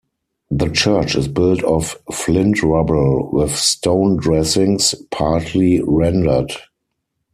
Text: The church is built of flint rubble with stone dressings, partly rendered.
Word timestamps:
The 0.49 0.67
church 0.69 1.15
is 1.15 1.27
built 1.27 1.63
of 1.63 1.95
flint 2.11 2.63
rubble 2.63 3.29
with 3.31 3.55
stone 3.55 4.17
dressings, 4.17 4.95
partly 5.11 5.79
rendered. 5.85 6.53